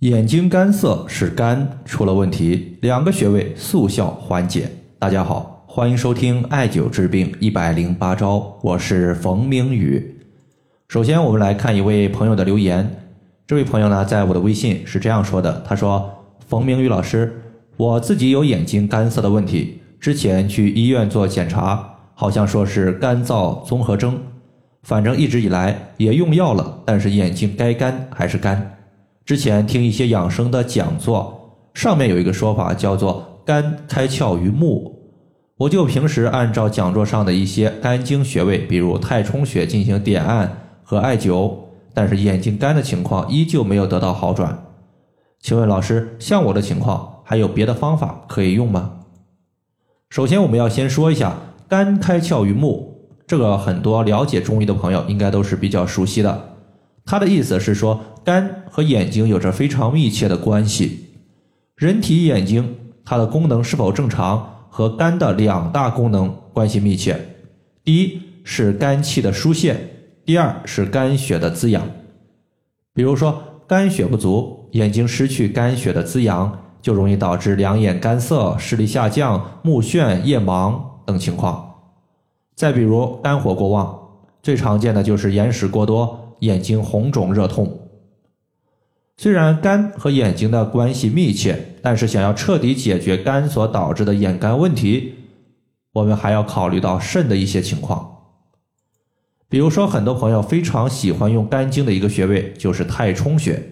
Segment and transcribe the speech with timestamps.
[0.00, 4.70] 眼睛干涩是肝出了问题，两个穴位速效缓解。
[4.98, 10.18] 大家好，欢迎收听艾灸治病一百零八招，我是冯明宇。
[10.88, 12.94] 首先，我们来看一位朋友的留言。
[13.46, 16.10] 这位朋友呢，在我的微信是这样说的：“他说，
[16.46, 17.40] 冯明宇老师，
[17.78, 24.20] 我自己有眼睛干涩的问题，之前去医院做检查，好像说是干燥综合征，
[24.82, 28.72] 反正一直以来也用药了，但是眼睛该干还是干。”
[29.26, 35.10] 之前听一些养生的讲座，上面有一个说法叫做“肝开窍于目”，
[35.58, 41.52] 我就平时按照讲座上的一些肝经穴位，比如太冲穴进行点按和艾灸，
[41.92, 44.64] 但是眼睛干的情况依旧没有得到好转。
[45.40, 48.92] 请问老师，像我的情况，还有别的方法可以用吗？
[50.08, 51.36] 首先，我们要先说一下
[51.68, 56.55] “肝开窍于目”，这个很多了解中医的朋友应该都是比较熟悉的。
[57.06, 61.06] 它的意思是说，肝和眼睛有着非常密切的关系。
[61.76, 67.16] 人体眼睛它的功能是否正常，和肝的两大功能关系密切。
[67.84, 69.78] 第一是肝气的疏泄，
[70.24, 71.86] 第二是肝血的滋养。
[72.92, 81.74] 比如说，肝血不足，眼睛失去肝血的滋养，就容易导致两眼干涩、视力下降、目眩、夜盲等情况。
[82.56, 83.96] 再比如，肝火过旺，
[84.42, 86.25] 最常见的就是眼屎过多。
[86.40, 87.88] 眼睛红肿热痛。
[89.16, 95.14] 虽然肝和眼睛的关系密切，但是想要彻底解决肝所导致的眼干问题，
[95.92, 98.12] 我们还要考虑到肾的一些情况。
[99.48, 103.62] 比如说，很多朋友非常喜欢用肝经的一个穴位，就是太冲穴。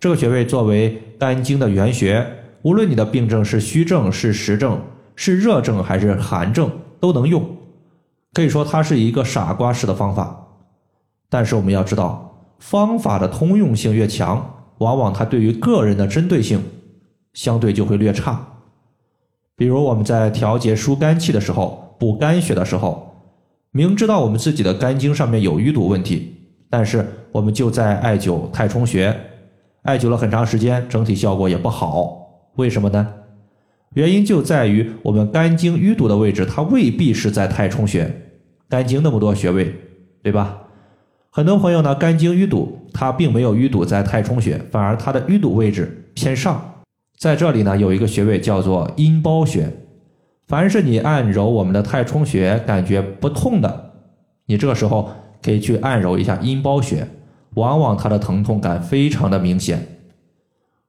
[0.00, 2.26] 这个穴位作为肝经的原穴，
[2.62, 4.82] 无论你的病症是虚症、是实症、
[5.16, 7.56] 是热症还是寒症，都能用。
[8.34, 10.47] 可以说，它是一个傻瓜式的方法。
[11.30, 16.62] 但是我们要知道，方法的通用性越强，往往它对于个人的针对性
[17.34, 18.46] 相对就会略差。
[19.56, 23.32] 比如我们在调节疏肝气的时候，补肝血的时候，
[23.72, 26.36] 明知道我们自己的肝经上面有淤堵问题，
[26.70, 29.14] 但是我们就在艾灸太冲穴，
[29.82, 32.50] 艾灸了很长时间，整体效果也不好。
[32.56, 33.14] 为什么呢？
[33.94, 38.22] 原因就在于我们肝经淤堵的位置，它未必是在太冲穴。
[38.68, 39.74] 肝经那么多穴位，
[40.22, 40.67] 对吧？
[41.30, 46.82] 很多朋友呢，肝经淤堵，它并没有淤堵在太冲穴，反而它的淤堵位置偏上，
[47.18, 49.70] 在这里呢有一个穴位叫做阴包穴。
[50.46, 53.92] 凡是你按揉我们的太冲穴感觉不痛的，
[54.46, 55.10] 你这个时候
[55.42, 57.06] 可以去按揉一下阴包穴，
[57.54, 59.86] 往往它的疼痛感非常的明显。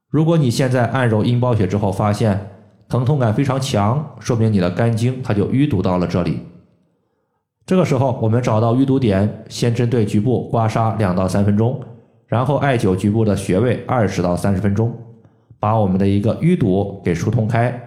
[0.08, 2.48] 如果你现在按揉阴包穴之后发现
[2.88, 6.40] 疼痛感非常强，说明你的肝经它就淤堵到了这里。
[7.70, 11.80] 这个时候，我们找到淤堵点，先针对局部刮痧两到三分钟，
[12.26, 14.92] 然后艾灸局部的穴位二十到三十分钟，
[15.60, 17.80] 把我们的一个淤堵给疏通开，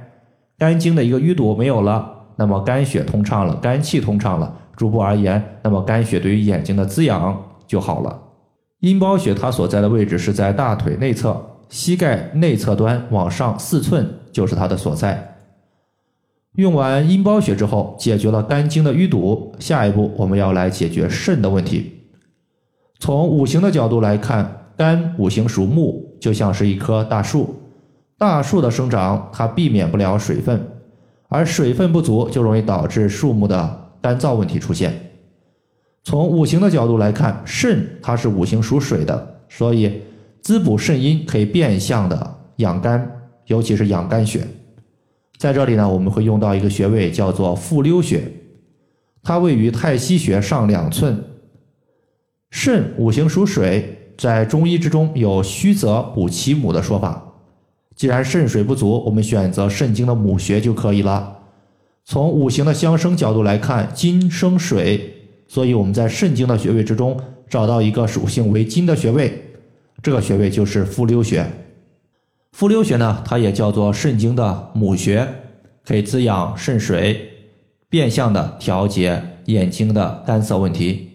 [0.58, 8.18] 肝经的一个淤堵没有了，那么肝血通畅了，肝气通畅了，逐步而言，那么肝血对于眼睛的滋养就好了。
[8.80, 11.36] 阴包穴它所在的位置是在大腿内侧，
[11.68, 15.33] 膝盖内侧端往上四寸就是它的所在。
[16.56, 21.92] 用完阴包穴之后，解决了肝经的淤堵，下一步我们要来解决肾的问题。
[23.00, 27.56] 从五行的角度来看，肝五行属木，就像是一棵大树。
[28.20, 30.64] 大树的生长，它避免不了水分，
[31.28, 34.94] 而水分不足就容易导致树木的干燥问题出现。
[36.04, 40.02] 从五行的角度来看，肾它是五行属水的，所以
[40.42, 43.12] 滋补肾阴可以变相的养肝，
[43.48, 44.48] 尤其是养肝血。
[45.44, 48.24] 在这里呢，我们会用到一个穴位，叫做复溜穴，
[49.22, 51.22] 它位于太溪穴上两寸。
[52.50, 57.22] 肾五行属水，在中医之中有虚则补其母的说法。
[57.94, 61.40] 既然肾水不足，我们选择肾经的母穴就可以了。
[62.06, 65.14] 从五行的相生角度来看，金生水，
[65.50, 69.44] 所以我们在肾经的穴位之中找到一个属性为金的穴位，
[70.02, 71.46] 这个穴位就是复溜穴。
[72.54, 75.28] 复溜穴呢，它也叫做肾经的母穴，
[75.84, 77.32] 可以滋养肾水，
[77.90, 81.10] 变相的调节眼睛的干涩问题。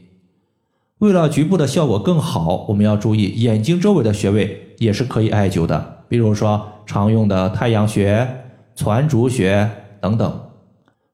[0.99, 8.29] 为了局部的效果更好，我们要注意眼睛周围的穴位也是可以艾灸的，比如说常用的太阳穴、
[8.75, 9.71] 攒竹穴
[10.01, 10.41] 等等。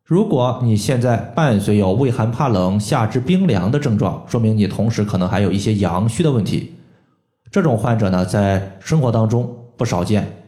[0.05, 6.73] 如果你现在伴随有畏寒怕冷、下肢冰凉的症状，说明你同时可能还有一些阳虚的问题。
[7.50, 9.63] 这种患者呢，在生活当中。
[9.76, 10.44] 不少见。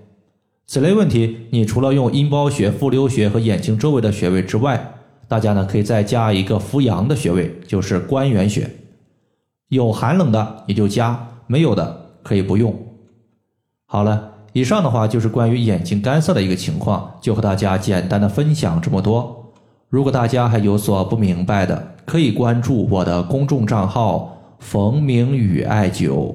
[0.66, 4.94] 此类问题你除了用阴包穴复溜穴和眼睛周围的穴位之外
[5.28, 8.68] 大家呢可以再加一个扶阳的穴位就是关元穴。
[9.68, 12.74] 有寒冷的你就加没有的可以不用。
[13.86, 19.52] 好了以上的话就是关于眼睛干涩的一个情况就和大家简单的分享这么多。
[19.88, 26.34] 如果大家还有所不明白的可以关注我的公众账号冯明宇艾灸